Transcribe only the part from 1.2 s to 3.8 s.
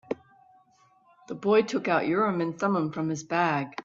The boy took out Urim and Thummim from his bag.